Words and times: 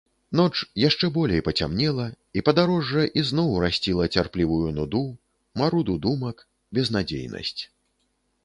Ноч 0.39 0.53
яшчэ 0.83 1.09
болей 1.17 1.41
пацямнела, 1.47 2.07
і 2.39 2.43
падарожжа 2.47 3.03
ізноў 3.21 3.51
расціла 3.65 4.09
цярплівую 4.21 4.69
нуду, 4.79 5.05
маруду 5.63 5.99
думак, 6.07 6.37
безнадзейнасць. 6.79 7.59